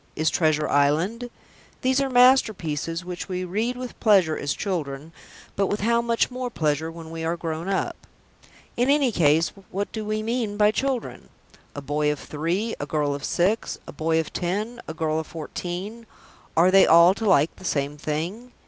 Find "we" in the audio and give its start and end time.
3.29-3.43, 7.11-7.23, 10.03-10.23